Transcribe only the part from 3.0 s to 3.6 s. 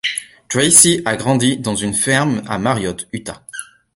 Utah.